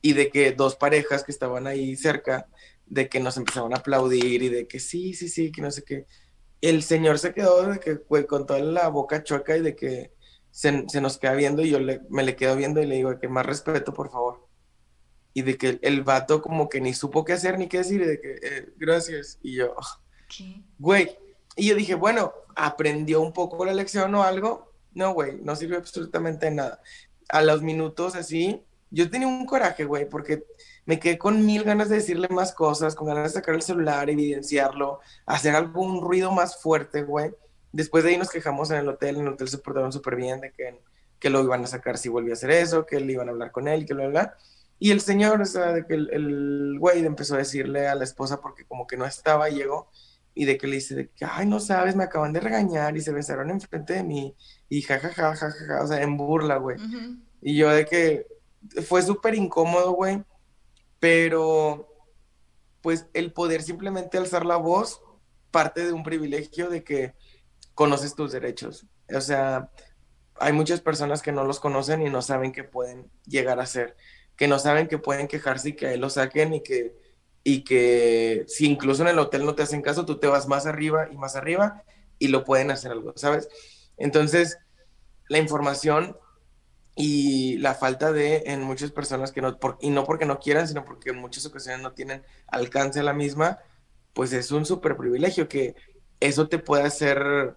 [0.00, 2.48] Y de que dos parejas que estaban ahí cerca,
[2.86, 5.84] de que nos empezaban a aplaudir y de que sí, sí, sí, que no sé
[5.84, 6.06] qué
[6.60, 10.12] el señor se quedó de que, con toda la boca chueca y de que
[10.50, 13.28] se, nos queda viendo y yo le, me le quedo viendo y le digo que
[13.28, 14.48] más respeto, por favor.
[15.34, 18.06] Y de que el, vato como que ni supo qué hacer ni qué decir y
[18.06, 19.38] de que, eh, gracias.
[19.42, 19.74] Y yo,
[20.28, 20.62] ¿Qué?
[20.78, 21.16] güey.
[21.54, 24.72] Y yo dije, bueno, ¿aprendió un poco la lección o algo?
[24.94, 26.80] No, güey, no sirve absolutamente nada.
[27.28, 30.44] A los minutos así, yo tenía un coraje, güey, porque
[30.88, 34.08] me quedé con mil ganas de decirle más cosas, con ganas de sacar el celular,
[34.08, 37.30] evidenciarlo, hacer algún ruido más fuerte, güey.
[37.72, 40.40] Después de ahí nos quejamos en el hotel, en el hotel se portaron súper bien
[40.40, 40.80] de que,
[41.18, 43.52] que lo iban a sacar si volvía a hacer eso, que le iban a hablar
[43.52, 44.34] con él, que lo bla.
[44.78, 48.40] Y el señor, o sea, de que el, güey empezó a decirle a la esposa
[48.40, 49.90] porque como que no estaba, llegó,
[50.34, 53.02] y de que le dice de que, ay, no sabes, me acaban de regañar y
[53.02, 54.34] se besaron enfrente de mí,
[54.70, 56.78] y jajaja, ja, ja, ja, o sea, en burla, güey.
[57.42, 58.26] Y yo de que
[58.86, 60.24] fue súper incómodo, güey,
[61.00, 61.88] pero
[62.80, 65.00] pues el poder simplemente alzar la voz
[65.50, 67.14] parte de un privilegio de que
[67.74, 68.86] conoces tus derechos.
[69.14, 69.70] O sea,
[70.40, 73.96] hay muchas personas que no los conocen y no saben que pueden llegar a ser,
[74.36, 76.96] que no saben que pueden quejarse y que ahí lo saquen y que,
[77.42, 80.66] y que si incluso en el hotel no te hacen caso, tú te vas más
[80.66, 81.82] arriba y más arriba
[82.18, 83.48] y lo pueden hacer algo, ¿sabes?
[83.96, 84.58] Entonces,
[85.28, 86.16] la información
[86.98, 90.84] y la falta de en muchas personas que no, y no porque no quieran, sino
[90.84, 93.60] porque en muchas ocasiones no tienen alcance a la misma,
[94.12, 95.76] pues es un súper privilegio que
[96.20, 97.56] eso te puede hacer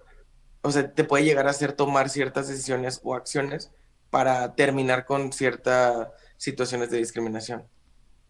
[0.61, 3.71] o sea, te puede llegar a hacer tomar ciertas decisiones o acciones
[4.09, 7.67] para terminar con ciertas situaciones de discriminación.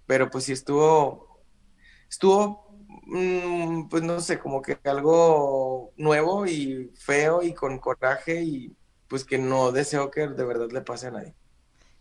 [0.06, 1.42] Pero pues sí estuvo,
[2.10, 8.76] estuvo, mm, pues no sé, como que algo nuevo y feo y con coraje y
[9.12, 11.36] pues que no deseo que de verdad le pase a nadie.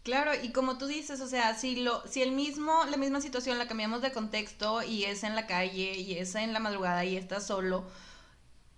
[0.05, 3.59] Claro, y como tú dices, o sea, si lo, si el mismo, la misma situación
[3.59, 7.17] la cambiamos de contexto y es en la calle y es en la madrugada y
[7.17, 7.85] estás solo,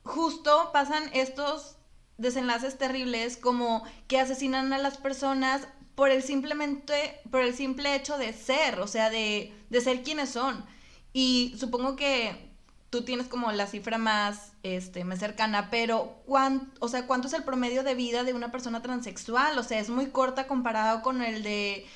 [0.05, 1.77] justo pasan estos
[2.19, 8.19] desenlaces terribles como que asesinan a las personas por el simplemente por el simple hecho
[8.19, 10.65] de ser, o sea, de, de ser quienes son.
[11.13, 12.52] Y supongo que
[12.93, 17.33] tú tienes como la cifra más, este, más cercana, pero ¿cuánto, o sea, ¿cuánto es
[17.33, 19.59] el promedio de vida de una persona transexual?
[19.59, 21.87] O sea, es muy corta comparado con el de,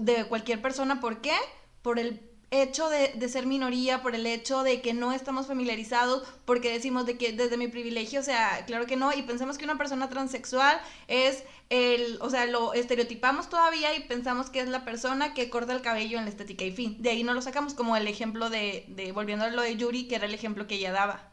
[0.00, 1.00] de cualquier persona.
[1.00, 1.34] ¿Por qué?
[1.82, 6.22] Por el hecho de, de, ser minoría, por el hecho de que no estamos familiarizados,
[6.44, 9.64] porque decimos de que desde mi privilegio, o sea, claro que no, y pensamos que
[9.64, 14.84] una persona transexual es el, o sea, lo estereotipamos todavía y pensamos que es la
[14.84, 17.00] persona que corta el cabello en la estética y fin.
[17.00, 20.06] De ahí no lo sacamos como el ejemplo de, de volviendo a lo de Yuri,
[20.06, 21.32] que era el ejemplo que ella daba.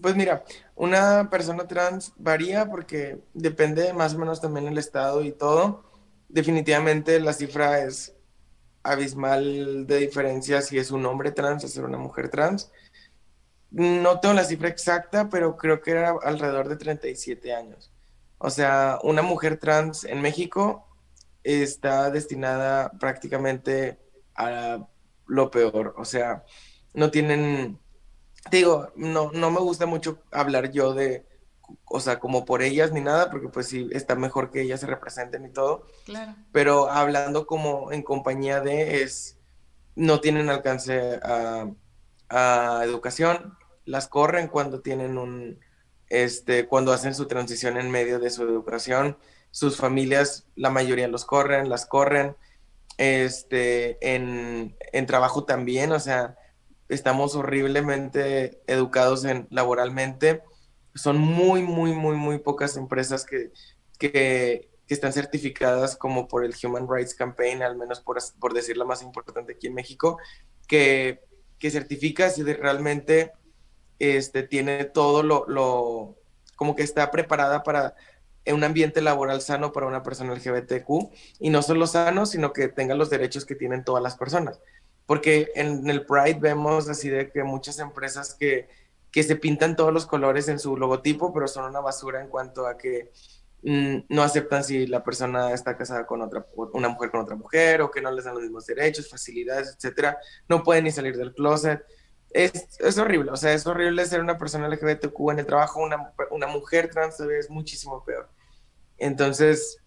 [0.00, 0.44] Pues mira,
[0.76, 5.84] una persona trans varía porque depende más o menos también el estado y todo.
[6.28, 8.14] Definitivamente la cifra es
[8.84, 12.70] abismal de diferencia si es un hombre trans o ser una mujer trans.
[13.70, 17.90] No tengo la cifra exacta, pero creo que era alrededor de 37 años.
[18.38, 20.86] O sea, una mujer trans en México
[21.42, 23.98] está destinada prácticamente
[24.36, 24.86] a
[25.26, 25.94] lo peor.
[25.98, 26.44] O sea,
[26.92, 27.80] no tienen,
[28.50, 31.26] digo, no, no me gusta mucho hablar yo de,
[31.86, 34.86] o sea, como por ellas ni nada, porque pues sí, está mejor que ellas se
[34.86, 35.86] representen y todo.
[36.04, 36.34] Claro.
[36.52, 39.38] Pero hablando como en compañía de, es,
[39.94, 41.70] no tienen alcance a,
[42.82, 45.60] educación, las corren cuando tienen un,
[46.08, 49.18] este, cuando hacen su transición en medio de su educación,
[49.52, 52.34] sus familias, la mayoría los corren, las corren,
[52.98, 56.36] este, en, en trabajo también, o sea,
[56.88, 60.42] estamos horriblemente educados en laboralmente
[60.94, 63.52] son muy, muy, muy, muy pocas empresas que,
[63.98, 68.84] que, están certificadas como por el Human Rights Campaign, al menos por, por decir la
[68.84, 70.18] más importante aquí en México,
[70.68, 71.24] que,
[71.58, 73.32] que certifica si realmente
[73.98, 76.16] este, tiene todo lo, lo,
[76.54, 77.94] como que está preparada para
[78.46, 80.88] un ambiente laboral sano para una persona LGBTQ
[81.40, 84.60] y no solo sano, sino que tenga los derechos que tienen todas las personas.
[85.06, 88.68] Porque en el Pride vemos así de que muchas empresas que
[89.14, 92.66] que se pintan todos los colores en su logotipo, pero son una basura en cuanto
[92.66, 93.12] a que
[93.62, 97.80] mm, no aceptan si la persona está casada con otra, una mujer con otra mujer,
[97.82, 100.18] o que no les dan los mismos derechos, facilidades, etcétera.
[100.48, 101.84] No pueden ni salir del closet.
[102.30, 106.12] Es, es, horrible, o sea, es horrible ser una persona LGBTQ en el trabajo, una,
[106.32, 108.28] una mujer trans es muchísimo peor.
[108.98, 109.78] Entonces,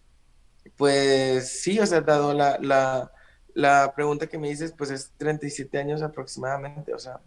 [0.78, 3.12] pues sí, o sea, dado la, la,
[3.52, 7.20] la pregunta que me dices, pues es 37 años aproximadamente, o sea,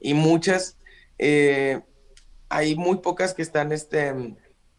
[0.00, 0.76] y muchas
[1.18, 1.80] eh,
[2.48, 4.14] hay muy pocas que están este,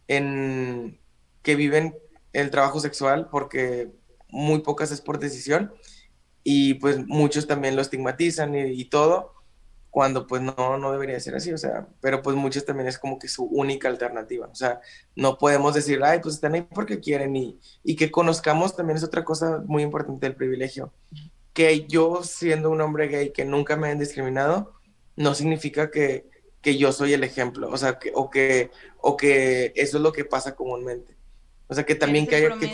[0.07, 0.99] en,
[1.41, 1.95] que viven
[2.33, 3.91] el trabajo sexual porque
[4.29, 5.73] muy pocas es por decisión
[6.43, 9.33] y pues muchos también lo estigmatizan y, todo
[9.89, 13.17] cuando pues no, no debería ser así, o sea, pero pues muchos también es como
[13.17, 14.81] que su única alternativa, o sea,
[15.15, 19.05] no podemos decir, ay, pues están ahí porque quieren y, y que conozcamos también es
[19.05, 20.91] otra cosa muy importante del privilegio,
[21.53, 24.73] que yo siendo un hombre gay que nunca me han discriminado,
[25.15, 26.29] no significa que,
[26.61, 30.11] que yo soy el ejemplo, o sea, que, o, que, o que eso es lo
[30.11, 31.15] que pasa comúnmente.
[31.67, 32.71] O sea, que también que, que,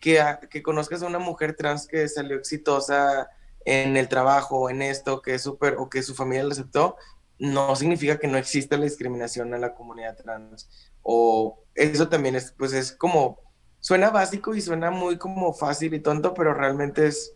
[0.00, 3.28] que, que conozcas a una mujer trans que salió exitosa
[3.64, 6.96] en el trabajo, en esto, que es súper, o que su familia lo aceptó,
[7.38, 10.68] no significa que no exista la discriminación en la comunidad trans.
[11.02, 13.40] O eso también es, pues es como,
[13.80, 17.34] suena básico y suena muy como fácil y tonto, pero realmente es,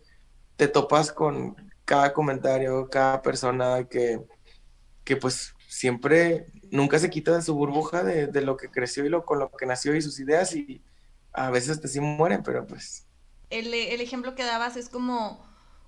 [0.55, 1.55] te topas con
[1.89, 4.21] cada comentario, cada persona que,
[5.03, 9.25] que pues siempre, nunca se quita de su burbuja de, lo que creció y lo,
[9.25, 10.83] con lo que nació y sus ideas y,
[11.33, 13.07] a veces te sí mueren, pero pues...
[13.49, 15.43] El, el ejemplo que dabas es como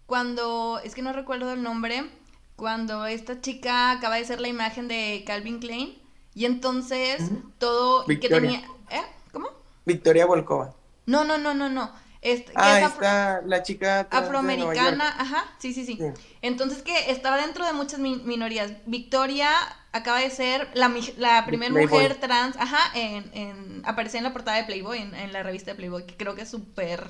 [0.08, 2.10] cuando, es que no recuerdo el nombre,
[2.56, 6.02] cuando esta chica acaba de ser la imagen de Calvin Klein
[6.34, 7.22] y entonces
[7.60, 8.62] todo que tenía...
[8.90, 9.04] ¿Eh?
[9.32, 9.50] ¿Cómo?
[9.86, 10.74] Victoria Volkova.
[11.06, 11.92] No, no, no, no, no.
[12.22, 16.00] Este, ah, está la chica afroamericana, ajá, sí, sí, sí,
[16.44, 18.74] Entonces que estaba dentro de muchas minorías.
[18.86, 19.50] Victoria
[19.92, 24.58] acaba de ser la, la primera mujer trans, ajá, en, en, aparecer en la portada
[24.58, 27.04] de Playboy, en, en la revista de Playboy, que creo que es súper,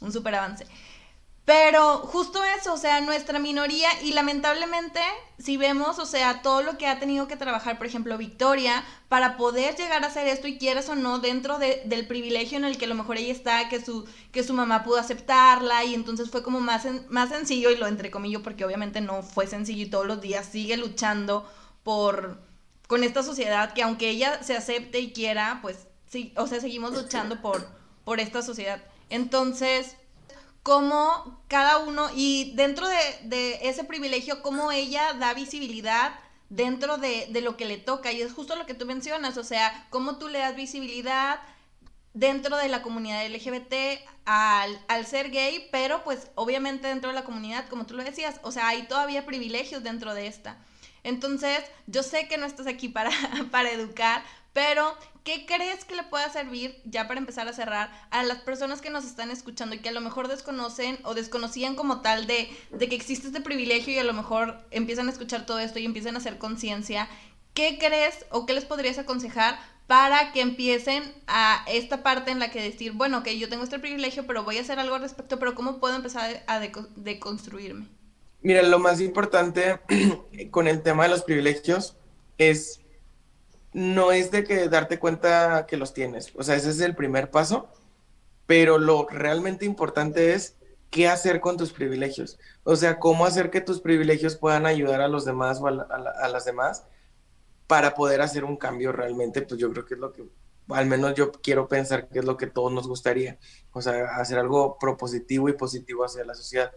[0.00, 0.66] un súper avance.
[1.44, 5.00] Pero justo eso, o sea, nuestra minoría y lamentablemente
[5.38, 9.36] si vemos, o sea, todo lo que ha tenido que trabajar, por ejemplo, Victoria, para
[9.36, 12.78] poder llegar a hacer esto y quieras o no, dentro de, del privilegio en el
[12.78, 16.30] que a lo mejor ella está, que su, que su mamá pudo aceptarla y entonces
[16.30, 20.06] fue como más, más sencillo y lo entrecomillo porque obviamente no fue sencillo y todos
[20.06, 21.46] los días sigue luchando
[21.82, 22.38] por,
[22.86, 26.94] con esta sociedad que aunque ella se acepte y quiera, pues sí, o sea, seguimos
[26.94, 27.68] luchando por,
[28.04, 28.82] por esta sociedad.
[29.10, 29.96] Entonces
[30.64, 36.14] cómo cada uno, y dentro de, ese privilegio, cómo ella da visibilidad
[36.48, 38.10] dentro de, lo que le toca.
[38.10, 41.38] Y es justo lo que tú mencionas, o sea, cómo tú le das visibilidad
[42.14, 47.24] dentro de la comunidad LGBT al, al, ser gay, pero pues obviamente dentro de la
[47.24, 50.56] comunidad, como tú lo decías, o sea, hay todavía privilegios dentro de esta.
[51.02, 53.10] Entonces, yo sé que no estás aquí para,
[53.50, 58.22] para educar, pero, ¿qué crees que le pueda servir, ya para empezar a cerrar, a
[58.22, 62.02] las personas que nos están escuchando y que a lo mejor desconocen o desconocían como
[62.02, 65.80] tal de, que existe este privilegio y a lo mejor empiezan a escuchar todo esto
[65.80, 67.08] y empiezan a hacer conciencia?
[67.52, 72.52] ¿Qué crees o qué les podrías aconsejar para que empiecen a esta parte en la
[72.52, 75.40] que decir, bueno, que yo tengo este privilegio, pero voy a hacer algo al respecto,
[75.40, 77.88] pero ¿cómo puedo empezar a deconstruirme?
[78.40, 79.80] Mira, lo más importante
[80.52, 81.96] con el tema de los privilegios
[82.38, 82.83] es
[83.74, 87.30] no es de que darte cuenta que los tienes, o sea, ese es el primer
[87.30, 87.68] paso,
[88.46, 90.56] pero lo realmente importante es
[90.90, 95.08] qué hacer con tus privilegios, o sea, cómo hacer que tus privilegios puedan ayudar a
[95.08, 96.86] los demás o a, las demás
[97.66, 100.24] para poder hacer un cambio realmente, pues yo creo que es lo que,
[100.68, 103.38] al menos yo quiero pensar que es lo que todos nos gustaría,
[103.72, 106.72] o sea, hacer algo propositivo y positivo hacia la sociedad.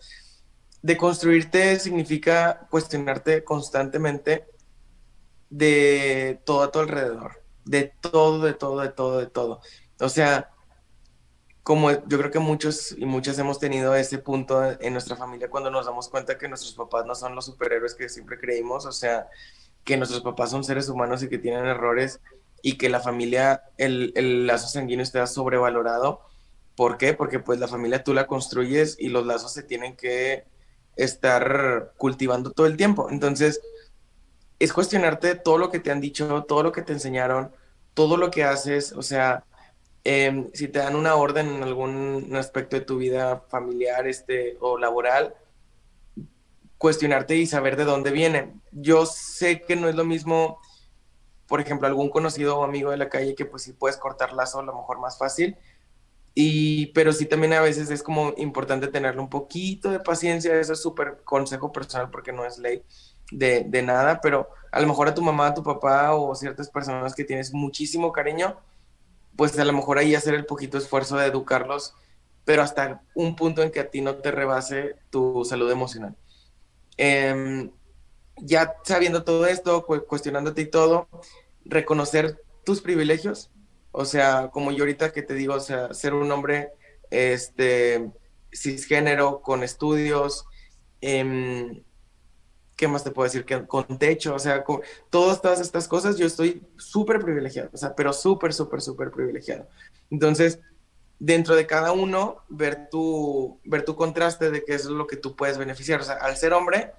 [0.81, 4.47] De construirte significa cuestionarte constantemente
[5.49, 9.61] de todo a tu alrededor, de todo, de todo, de todo, de todo.
[9.99, 10.51] O sea,
[11.63, 15.69] como yo creo que muchos y muchas hemos tenido ese punto en nuestra familia cuando
[15.69, 19.27] nos damos cuenta que nuestros papás no son los superhéroes que siempre creímos, o sea,
[19.83, 22.21] que nuestros papás son seres humanos y que tienen errores
[22.61, 26.21] y que la familia, el, el lazo sanguíneo está sobrevalorado.
[26.75, 27.13] ¿Por qué?
[27.13, 30.45] Porque pues la familia tú la construyes y los lazos se tienen que
[30.95, 33.09] estar cultivando todo el tiempo.
[33.09, 33.61] Entonces,
[34.59, 37.51] es cuestionarte todo lo que te han dicho, todo lo que te enseñaron,
[37.93, 39.43] todo lo que haces, o sea,
[40.03, 44.77] em, si te dan una orden en algún aspecto de tu vida familiar este, o
[44.77, 45.35] laboral,
[46.77, 48.53] cuestionarte y saber de dónde viene.
[48.71, 50.59] Yo sé que no es lo mismo,
[51.47, 54.59] por ejemplo, algún conocido o amigo de la calle que pues sí puedes cortar lazo
[54.59, 55.57] a lo mejor más fácil,
[56.93, 60.81] pero sí también a veces es como importante tenerle un poquito de paciencia, eso es
[60.81, 62.83] súper consejo personal porque no es ley
[63.31, 67.15] de, nada, pero a lo mejor a tu mamá, a tu papá o ciertas personas
[67.15, 68.55] que tienes muchísimo cariño,
[69.35, 71.95] pues a lo mejor ahí hacer el poquito esfuerzo de educarlos,
[72.45, 76.15] pero hasta un punto en que a ti no te rebase tu salud emocional.
[76.97, 77.71] Em,
[78.37, 81.07] ya sabiendo todo esto, cuestionándote y todo,
[81.65, 83.49] reconocer tus privilegios,
[83.91, 86.71] o sea, como yo ahorita que te digo, o sea, ser un hombre
[87.09, 88.11] este,
[88.53, 90.45] cisgénero, con estudios,
[91.01, 91.83] eh,
[92.77, 93.43] ¿qué más te puedo decir?
[93.43, 97.95] Que con techo, o sea, con todas, estas cosas, yo estoy súper privilegiado, o sea,
[97.95, 99.67] pero súper, súper, súper privilegiado.
[100.11, 100.59] Entonces,
[101.19, 105.35] dentro de cada uno, ver tu, ver tu contraste de qué es lo que tú
[105.35, 105.99] puedes beneficiar.
[105.99, 106.91] O sea, al ser hombre,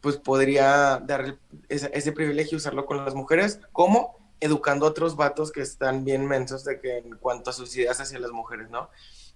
[0.00, 5.52] pues podría dar ese, ese, privilegio, usarlo con las mujeres, como educando a otros vatos
[5.52, 8.90] que están bien mensos de que en cuanto a sus ideas hacia las mujeres, ¿no?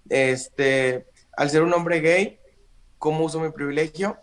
[0.08, 2.40] Este, al ser un hombre gay,
[2.98, 4.18] ¿cómo uso mi privilegio?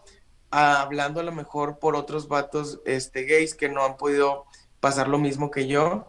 [0.52, 4.46] hablando a lo mejor por otros vatos este, gays que no han podido
[4.80, 6.06] pasar lo mismo que yo.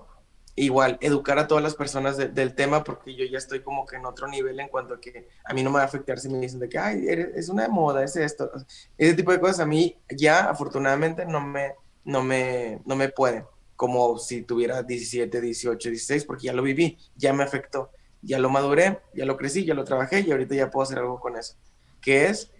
[0.55, 4.05] Igual, educar a todas las personas del tema porque yo ya estoy como que en
[4.05, 6.39] otro nivel en cuanto a que a mí no me va a afectar si me
[6.39, 8.51] dicen de que, ay, es una moda, es esto.
[8.99, 11.73] Ese tipo de cosas a mí ya afortunadamente no me,
[12.05, 13.47] no me, no me pueden,
[13.83, 18.49] como si tuviera 17, 18, 16, porque ya lo viví, ya me afectó, ya lo
[18.49, 21.57] maduré, ya lo crecí, ya lo trabajé y ahorita ya puedo hacer algo con eso.
[22.01, 22.53] Que es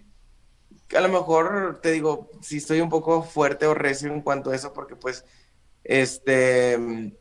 [0.93, 4.55] a lo mejor te digo, si estoy un poco fuerte o recio en cuanto a
[4.57, 5.23] eso, porque pues
[5.85, 6.77] este,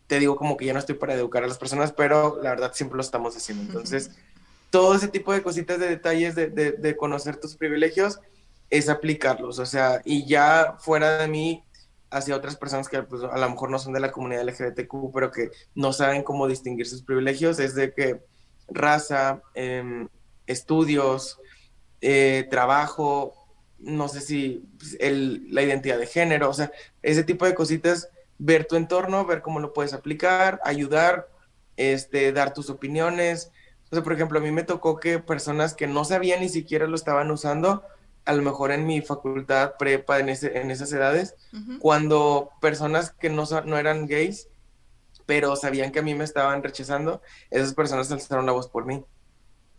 [0.08, 2.72] te digo como que ya no estoy para educar a las personas, pero la verdad
[2.74, 3.62] siempre lo estamos haciendo.
[3.62, 4.10] Entonces,
[4.70, 8.18] todo ese tipo de cositas, de detalles, de, de, conocer tus privilegios,
[8.68, 9.60] es aplicarlos.
[9.60, 11.62] O sea, y ya fuera de mí,
[12.12, 15.30] hacia otras personas que pues, a lo mejor no son de la comunidad LGBTQ, pero
[15.30, 18.20] que no saben cómo distinguir sus privilegios, es de que
[18.68, 20.08] raza, em,
[20.46, 21.40] estudios,
[22.00, 23.34] eh, trabajo,
[23.78, 26.70] no sé si pues, el, la identidad de género, o sea,
[27.02, 31.28] ese tipo de cositas ver tu entorno, ver cómo lo puedes aplicar, ayudar,
[31.76, 33.52] este, dar tus opiniones.
[33.90, 37.30] Por ejemplo, a mí me tocó que personas que no sabían ni siquiera lo estaban
[37.30, 37.84] usando,
[38.24, 41.34] a lo mejor en mi facultad prepa, en, ese, en esas edades,
[41.80, 44.48] cuando personas que no, no eran gays,
[45.26, 47.20] pero sabían que a mí me estaban rechazando,
[47.50, 49.04] esas personas alzaron la voz por mí.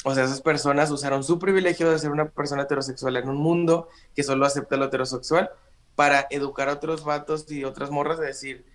[0.05, 3.87] O sea, esas personas usaron su privilegio de ser una persona heterosexual en un mundo
[4.15, 5.49] que solo acepta lo heterosexual
[5.95, 8.65] para educar a otros vatos y otras morras de decir,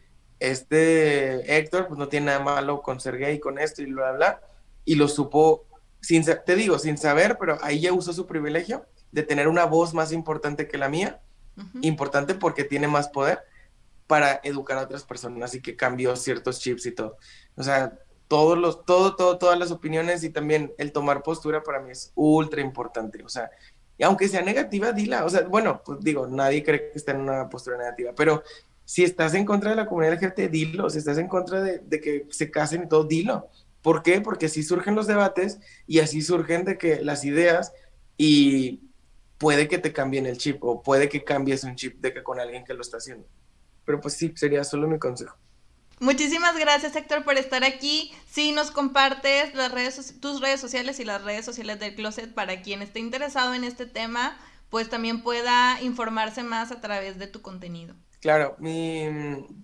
[0.41, 4.17] este Héctor pues no tiene nada malo con ser gay, con esto y bla, bla,
[4.17, 4.41] bla.
[4.87, 5.67] Y lo supo,
[6.01, 9.95] sin, te digo, sin saber, pero ahí ya usó su privilegio de tener una voz
[9.95, 11.21] más importante que la mía,
[11.83, 13.41] importante porque tiene más poder
[14.07, 17.17] para educar a otras personas y que cambió ciertos chips y todo.
[17.57, 17.99] O sea,
[18.29, 22.13] todos los, todo, todo, todas las opiniones y también el tomar postura para mí es
[22.15, 23.23] ultra importante.
[23.25, 23.51] O sea,
[23.99, 25.25] y aunque sea negativa, dila.
[25.25, 28.43] O sea, bueno, pues digo, nadie cree que está en una postura negativa, pero
[28.85, 30.89] si estás en contra de la comunidad LGBT, dilo.
[30.89, 33.49] Si estás en contra de, que se casen y todo, dilo.
[33.83, 34.21] ¿Por qué?
[34.21, 37.73] Porque así surgen los debates y así surgen de que las ideas
[38.17, 38.88] y
[39.39, 42.41] puede que te cambien el chip o puede que cambies un chip de que con
[42.41, 43.27] alguien que lo está haciendo.
[43.85, 45.37] Pero pues sí, sería solo mi consejo.
[46.01, 48.13] Muchísimas gracias, Héctor, por estar aquí.
[48.31, 52.63] Si nos compartes las redes, tus redes sociales y las redes sociales del Closet para
[52.63, 54.39] quien esté interesado en este tema,
[54.71, 57.97] pues también pueda informarse más a través de tu contenido.
[58.21, 59.09] Claro, mi,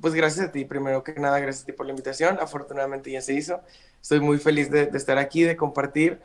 [0.00, 2.38] pues gracias a ti, primero que nada, gracias a ti por la invitación.
[2.40, 3.60] Afortunadamente ya se hizo.
[4.00, 6.20] Estoy muy feliz de, estar aquí, de compartir.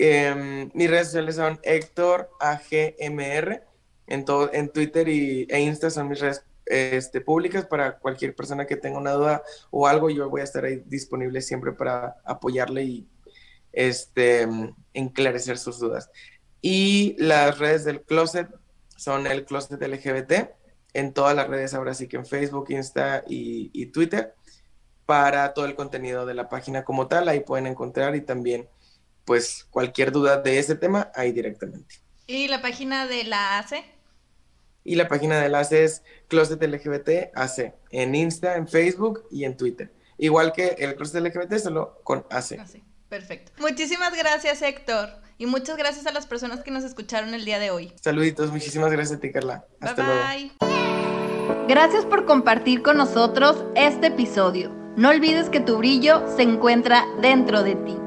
[0.00, 3.64] Em, mis redes sociales son Héctor AGMR.
[4.06, 8.76] En, en Twitter y, e Insta son mis redes este, públicas para cualquier persona que
[8.76, 13.08] tenga una duda o algo, yo voy a estar ahí disponible siempre para apoyarle y
[13.72, 14.46] este,
[14.94, 16.10] enclarecer sus dudas.
[16.62, 18.48] Y las redes del closet
[18.96, 20.50] son el closet LGBT
[20.94, 24.34] en todas las redes, ahora sí que en Facebook, Insta y, y Twitter,
[25.06, 28.68] para todo el contenido de la página como tal, ahí pueden encontrar y también
[29.28, 31.96] pues cualquier duda de ese tema ahí directamente.
[32.26, 33.84] ¿Y la página de la ACE?
[34.84, 39.54] Y la página de enlace es Closet LGBT AC en Insta, en Facebook y en
[39.54, 39.92] Twitter.
[40.16, 42.58] Igual que el Closet LGBT, solo con AC.
[43.10, 43.52] Perfecto.
[43.58, 45.10] Muchísimas gracias, Héctor.
[45.36, 47.92] Y muchas gracias a las personas que nos escucharon el día de hoy.
[48.00, 49.66] Saluditos, muchísimas gracias a ti, Carla.
[49.80, 51.66] Hasta bye, luego.
[51.68, 54.74] Gracias por compartir con nosotros este episodio.
[54.96, 57.98] No olvides que tu brillo se encuentra dentro de ti.